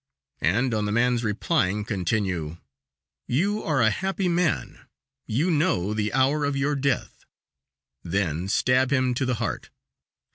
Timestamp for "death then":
6.75-8.47